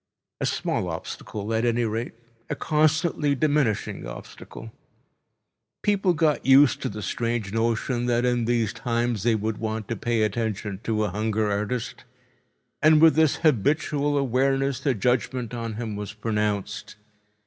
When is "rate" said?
1.85-2.15